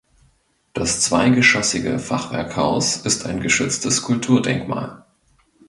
[0.73, 5.05] Das zweigeschossige Fachwerkhaus ist ein geschütztes Kulturdenkmal.